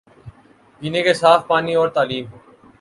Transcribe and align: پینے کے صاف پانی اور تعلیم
پینے 0.81 1.01
کے 1.03 1.13
صاف 1.13 1.47
پانی 1.47 1.73
اور 1.75 1.87
تعلیم 1.89 2.25